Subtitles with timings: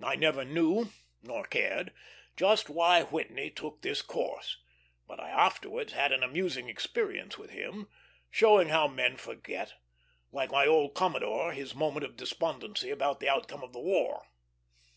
[0.00, 0.90] I never knew,
[1.22, 1.92] nor cared,
[2.36, 4.58] just why Whitney took this course,
[5.08, 7.88] but I afterwards had an amusing experience with him,
[8.30, 9.74] showing how men forget;
[10.30, 14.22] like my old commodore his moment of despondency about the outcome of the war.